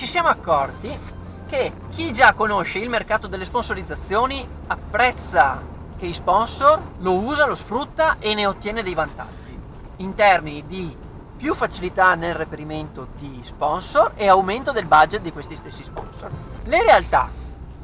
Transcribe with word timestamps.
ci 0.00 0.06
siamo 0.06 0.28
accorti 0.28 0.98
che 1.46 1.74
chi 1.90 2.10
già 2.10 2.32
conosce 2.32 2.78
il 2.78 2.88
mercato 2.88 3.26
delle 3.26 3.44
sponsorizzazioni 3.44 4.48
apprezza 4.68 5.60
che 5.98 6.06
i 6.06 6.14
sponsor 6.14 6.80
lo 7.00 7.18
usa, 7.18 7.44
lo 7.44 7.54
sfrutta 7.54 8.16
e 8.18 8.32
ne 8.32 8.46
ottiene 8.46 8.82
dei 8.82 8.94
vantaggi 8.94 9.60
in 9.96 10.14
termini 10.14 10.64
di 10.66 10.96
più 11.36 11.54
facilità 11.54 12.14
nel 12.14 12.34
reperimento 12.34 13.08
di 13.18 13.42
sponsor 13.44 14.12
e 14.14 14.26
aumento 14.26 14.72
del 14.72 14.86
budget 14.86 15.20
di 15.20 15.32
questi 15.32 15.54
stessi 15.54 15.84
sponsor. 15.84 16.30
Le 16.64 16.82
realtà 16.82 17.28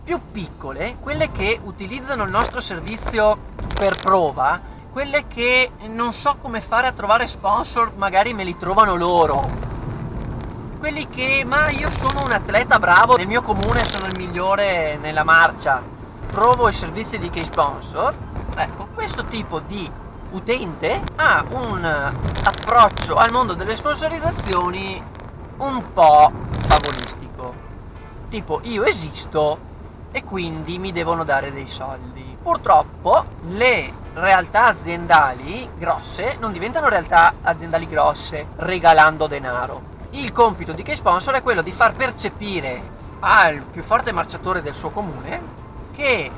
più 0.03 0.19
piccole, 0.33 0.97
quelle 0.99 1.31
che 1.33 1.61
utilizzano 1.63 2.25
il 2.25 2.31
nostro 2.31 2.63
servizio 2.63 3.37
per 3.75 3.99
prova, 3.99 4.59
quelle 4.91 5.27
che 5.29 5.73
non 5.91 6.15
so 6.15 6.37
come 6.41 6.63
fare 6.63 6.87
a 6.87 6.93
trovare 6.93 7.27
sponsor, 7.27 7.93
magari 7.95 8.33
me 8.33 8.45
li 8.45 8.57
trovano 8.57 8.95
loro. 8.95 9.66
Quelli 10.79 11.09
che, 11.09 11.43
ma 11.45 11.71
io 11.71 11.91
sono 11.91 12.23
un 12.23 12.33
atleta 12.33 12.79
bravo, 12.79 13.17
nel 13.17 13.27
mio 13.27 13.43
comune 13.43 13.83
sono 13.83 14.07
il 14.07 14.17
migliore 14.17 14.99
nella 15.01 15.25
marcia, 15.25 15.83
provo 16.31 16.69
i 16.69 16.73
servizi 16.73 17.19
di 17.19 17.31
K-Sponsor. 17.31 18.15
Ecco, 18.55 18.89
questo 18.95 19.25
tipo 19.25 19.61
di 19.61 19.91
utente 20.31 21.03
ha 21.17 21.45
un 21.49 22.13
approccio 22.45 23.17
al 23.17 23.33
mondo 23.33 23.55
delle 23.55 23.75
sponsorizzazioni 23.75 25.03
un 25.57 25.93
po' 25.93 26.31
favolistico. 26.69 27.55
Tipo, 28.29 28.61
io 28.65 28.85
esisto 28.85 29.59
e 30.13 30.23
quindi 30.25 30.79
mi 30.79 30.93
devono 30.93 31.25
dare 31.25 31.53
dei 31.53 31.67
soldi. 31.69 32.37
Purtroppo 32.41 33.25
le 33.49 33.93
realtà 34.15 34.67
aziendali 34.67 35.69
grosse 35.77 36.37
non 36.39 36.53
diventano 36.53 36.89
realtà 36.89 37.33
aziendali 37.43 37.89
grosse 37.89 38.47
regalando 38.57 39.27
denaro. 39.27 39.95
Il 40.11 40.33
compito 40.33 40.73
di 40.73 40.83
K-Sponsor 40.83 41.35
è 41.35 41.43
quello 41.43 41.63
di 41.63 41.73
far 41.73 41.95
percepire 41.95 42.95
al 43.21 43.61
più 43.61 43.83
forte 43.83 44.13
marciatore 44.13 44.63
del 44.63 44.75
suo 44.75 44.91
comune 44.91 45.41
che 45.95 46.31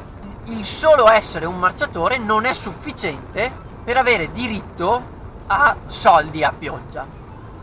il 0.45 0.65
solo 0.65 1.09
essere 1.09 1.47
un 1.47 1.59
marciatore 1.59 2.17
non 2.17 2.45
è 2.45 2.55
sufficiente 2.55 3.51
per 3.85 3.97
avere 3.97 4.33
diritto 4.33 5.17
a 5.47 5.77
soldi 5.87 6.43
a 6.43 6.53
pioggia. 6.57 7.07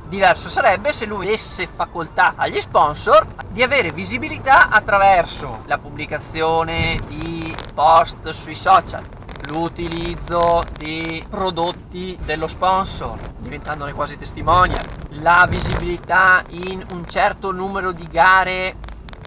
Diverso 0.08 0.50
sarebbe 0.50 0.94
se 0.94 1.06
lui 1.06 1.26
desse 1.26 1.66
facoltà 1.68 2.34
agli 2.36 2.62
sponsor 2.62 3.26
di 3.50 3.64
avere 3.64 3.92
visibilità 3.92 4.70
attraverso 4.70 5.64
la 5.66 5.80
pubblicazione 5.80 7.00
di 7.08 7.56
post 7.74 8.30
sui 8.30 8.54
social, 8.54 9.04
l'utilizzo 9.48 10.64
di 10.78 11.26
prodotti 11.28 12.18
dello 12.24 12.48
sponsor, 12.48 13.18
diventandone 13.40 13.94
quasi 13.94 14.18
testimonial, 14.18 14.86
la 15.20 15.46
visibilità 15.50 16.44
in 16.50 16.84
un 16.90 17.08
certo 17.08 17.52
numero 17.52 17.92
di 17.92 18.08
gare. 18.10 18.76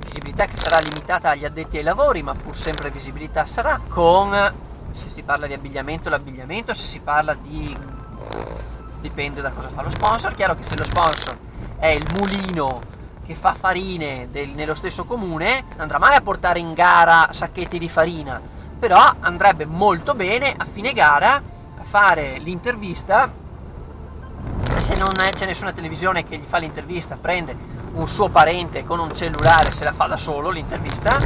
Visibilità 0.05 0.47
che 0.47 0.57
sarà 0.57 0.79
limitata 0.79 1.31
agli 1.31 1.45
addetti 1.45 1.77
ai 1.77 1.83
lavori, 1.83 2.23
ma 2.23 2.35
pur 2.35 2.57
sempre 2.57 2.91
visibilità 2.91 3.47
sarà, 3.47 3.81
con 3.89 4.53
se 4.91 5.09
si 5.09 5.23
parla 5.23 5.47
di 5.47 5.53
abbigliamento 5.53 6.09
l'abbigliamento, 6.09 6.73
se 6.75 6.87
si 6.87 7.01
parla 7.01 7.35
di 7.35 7.77
dipende 9.01 9.41
da 9.41 9.51
cosa 9.51 9.69
fa 9.69 9.83
lo 9.83 9.91
sponsor, 9.91 10.35
chiaro 10.35 10.57
che 10.57 10.65
se 10.65 10.77
lo 10.77 10.85
sponsor 10.85 11.37
è 11.79 11.87
il 11.87 12.07
mulino 12.17 12.83
che 13.25 13.35
fa 13.35 13.55
farine 13.55 14.29
del, 14.31 14.49
nello 14.51 14.75
stesso 14.75 15.05
comune, 15.05 15.65
andrà 15.77 15.99
mai 15.99 16.17
a 16.17 16.21
portare 16.21 16.59
in 16.59 16.73
gara 16.73 17.29
sacchetti 17.31 17.79
di 17.79 17.89
farina, 17.89 18.41
però 18.79 19.15
andrebbe 19.21 19.67
molto 19.67 20.15
bene 20.15 20.55
a 20.57 20.65
fine 20.65 20.93
gara 20.93 21.35
a 21.35 21.85
fare 21.85 22.39
l'intervista 22.39 23.31
se 24.81 24.95
non 24.95 25.13
c'è 25.13 25.45
nessuna 25.45 25.73
televisione 25.73 26.25
che 26.25 26.37
gli 26.37 26.45
fa 26.47 26.59
l'intervista 26.59 27.17
prende 27.17 27.57
un 27.95 28.07
suo 28.07 28.29
parente 28.29 28.85
con 28.85 29.01
un 29.01 29.15
cellulare 29.15 29.73
se 29.73 29.83
la 29.83 29.93
fa 29.93 30.07
da 30.07 30.17
solo 30.17 30.51
l'intervista 30.51 31.21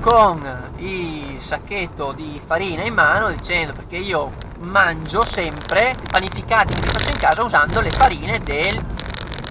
con 0.00 0.72
il 0.78 1.40
sacchetto 1.40 2.12
di 2.12 2.40
farina 2.44 2.82
in 2.82 2.94
mano 2.94 3.30
dicendo 3.30 3.72
perché 3.72 3.96
io 3.96 4.32
mangio 4.58 5.24
sempre 5.24 5.96
panificati 6.10 6.74
che 6.74 6.86
faccio 6.88 7.10
in 7.10 7.18
casa 7.18 7.44
usando 7.44 7.80
le 7.80 7.90
farine 7.90 8.42
del 8.42 8.84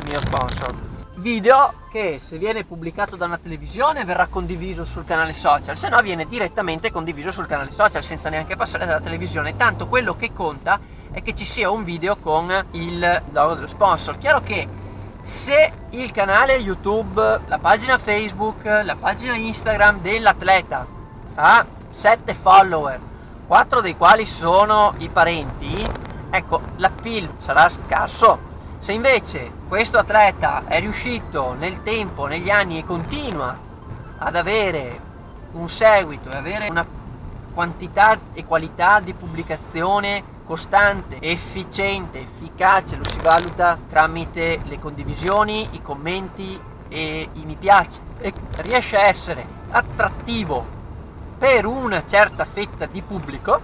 mio 0.05 0.19
sponsor 0.19 0.73
video 1.15 1.85
che 1.89 2.19
se 2.21 2.37
viene 2.37 2.65
pubblicato 2.65 3.15
da 3.15 3.25
una 3.25 3.37
televisione 3.37 4.03
verrà 4.03 4.27
condiviso 4.27 4.83
sul 4.83 5.05
canale 5.05 5.33
social 5.33 5.77
se 5.77 5.87
no 5.87 6.01
viene 6.01 6.27
direttamente 6.27 6.91
condiviso 6.91 7.31
sul 7.31 7.47
canale 7.47 7.71
social 7.71 8.03
senza 8.03 8.29
neanche 8.29 8.55
passare 8.55 8.85
dalla 8.85 8.99
televisione. 8.99 9.55
Tanto 9.55 9.87
quello 9.87 10.15
che 10.15 10.31
conta 10.31 10.75
è 10.75 10.96
che 11.21 11.35
ci 11.35 11.45
sia 11.45 11.69
un 11.69 11.83
video 11.83 12.15
con 12.17 12.53
il 12.71 13.21
logo 13.31 13.55
dello 13.55 13.67
sponsor 13.67 14.17
chiaro 14.17 14.41
che 14.41 14.67
se 15.27 15.73
il 15.89 16.11
canale 16.11 16.53
YouTube, 16.55 17.41
la 17.47 17.57
pagina 17.57 17.97
Facebook, 17.97 18.63
la 18.63 18.95
pagina 18.97 19.35
Instagram 19.35 19.99
dell'atleta 19.99 20.87
ha 21.35 21.65
7 21.89 22.33
follower, 22.33 22.97
4 23.45 23.81
dei 23.81 23.97
quali 23.97 24.25
sono 24.25 24.93
i 24.99 25.09
parenti, 25.09 25.85
ecco, 26.29 26.61
l'appeal 26.77 27.29
sarà 27.35 27.67
scarso. 27.67 28.39
Se 28.79 28.93
invece 28.93 29.51
questo 29.67 29.97
atleta 29.97 30.63
è 30.65 30.79
riuscito 30.79 31.55
nel 31.59 31.83
tempo, 31.83 32.25
negli 32.27 32.49
anni 32.49 32.77
e 32.77 32.85
continua 32.85 33.57
ad 34.19 34.35
avere 34.35 34.99
un 35.51 35.67
seguito 35.67 36.29
e 36.29 36.35
avere 36.37 36.69
una 36.69 36.85
quantità 37.53 38.17
e 38.31 38.45
qualità 38.45 39.01
di 39.01 39.13
pubblicazione 39.13 40.23
costante, 40.47 41.17
efficiente, 41.19 42.21
efficace 42.21 42.95
lo 42.95 43.03
si 43.03 43.19
valuta 43.19 43.77
tramite 43.89 44.61
le 44.63 44.79
condivisioni, 44.79 45.67
i 45.73 45.81
commenti 45.81 46.59
e 46.87 47.29
i 47.33 47.45
mi 47.45 47.55
piace. 47.55 47.99
E 48.19 48.33
riesce 48.57 48.95
a 48.95 49.01
essere 49.01 49.45
attrattivo 49.69 50.65
per 51.37 51.65
una 51.65 52.03
certa 52.05 52.45
fetta 52.45 52.85
di 52.85 53.01
pubblico, 53.01 53.59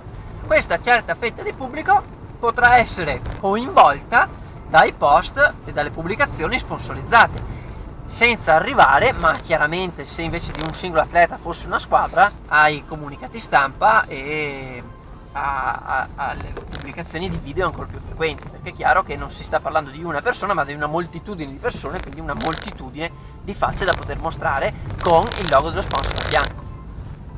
questa 0.46 0.80
certa 0.80 1.16
fetta 1.16 1.42
di 1.42 1.54
pubblico 1.54 2.04
potrà 2.38 2.78
essere 2.78 3.22
coinvolta 3.40 4.28
dai 4.68 4.92
post 4.92 5.54
e 5.66 5.72
dalle 5.72 5.90
pubblicazioni 5.90 6.60
sponsorizzate 6.60 7.62
senza 8.06 8.56
arrivare, 8.56 9.14
ma 9.14 9.34
chiaramente 9.40 10.06
se 10.06 10.22
invece 10.22 10.52
di 10.52 10.62
un 10.62 10.74
singolo 10.76 11.02
atleta 11.02 11.38
fosse 11.38 11.66
una 11.66 11.80
squadra, 11.80 12.30
ai 12.48 12.84
comunicati 12.86 13.40
stampa 13.40 14.06
e 14.06 14.84
a, 15.34 15.82
a, 15.84 16.08
alle 16.16 16.52
pubblicazioni 16.52 17.30
di 17.30 17.38
video 17.38 17.66
ancora 17.66 17.88
più 17.88 18.00
frequenti, 18.00 18.48
perché 18.48 18.70
è 18.70 18.74
chiaro 18.74 19.04
che 19.04 19.16
non 19.16 19.32
si 19.32 19.44
sta 19.44 19.60
parlando 19.60 19.90
di 19.90 20.04
una 20.04 20.22
persona, 20.22 20.54
ma 20.54 20.64
di 20.64 20.74
una 20.74 20.88
moltitudine 20.88 21.52
di 21.52 21.58
persone, 21.58 22.02
quindi 22.02 22.20
una 22.20 22.34
moltitudine 22.34 23.12
di 23.42 23.54
facce 23.54 23.86
da 23.86 23.94
poter 23.94 24.20
mostrare 24.20 24.74
con 25.02 25.28
il 25.40 25.50
logo 25.50 25.70
dello 25.70 25.82
sponsor 25.82 26.14
a 26.16 26.24
fianco. 26.24 26.62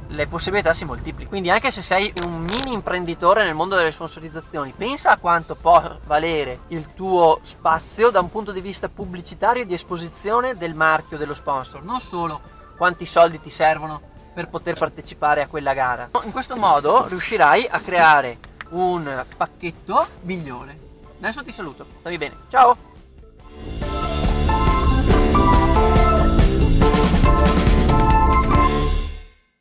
Le 0.07 0.27
possibilità 0.27 0.71
si 0.73 0.85
moltiplicano. 0.85 1.29
Quindi 1.29 1.49
anche 1.49 1.71
se 1.71 1.81
sei 1.81 2.13
un 2.23 2.37
mini 2.37 2.73
imprenditore 2.73 3.43
nel 3.43 3.55
mondo 3.55 3.75
delle 3.75 3.91
sponsorizzazioni, 3.91 4.73
pensa 4.77 5.11
a 5.11 5.17
quanto 5.17 5.55
può 5.55 5.97
valere 6.05 6.59
il 6.67 6.93
tuo 6.93 7.39
spazio 7.41 8.11
da 8.11 8.19
un 8.19 8.29
punto 8.29 8.51
di 8.51 8.61
vista 8.61 8.87
pubblicitario 8.87 9.63
e 9.63 9.65
di 9.65 9.73
esposizione 9.73 10.57
del 10.57 10.75
marchio 10.75 11.17
dello 11.17 11.33
sponsor, 11.33 11.83
non 11.83 11.99
solo 11.99 12.39
quanti 12.77 13.05
soldi 13.05 13.41
ti 13.41 13.49
servono 13.49 14.13
per 14.35 14.49
poter 14.49 14.75
partecipare 14.75 15.41
a 15.41 15.47
quella 15.47 15.73
gara. 15.73 16.09
In 16.23 16.31
questo 16.33 16.57
modo 16.57 17.07
riuscirai 17.07 17.67
a 17.67 17.79
creare 17.79 18.37
un 18.71 19.23
pacchetto 19.37 20.05
migliore. 20.23 20.77
Adesso 21.17 21.43
ti 21.43 21.51
saluto, 21.53 21.85
stammi 22.01 22.17
bene, 22.17 22.35
ciao! 22.49 22.94